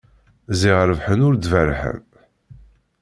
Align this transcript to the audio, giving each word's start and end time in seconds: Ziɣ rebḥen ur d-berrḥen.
Ziɣ 0.59 0.77
rebḥen 0.89 1.25
ur 1.27 1.33
d-berrḥen. 1.35 2.01